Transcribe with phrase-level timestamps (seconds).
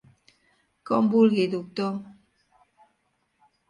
[0.91, 1.95] Com vulgui, doctor...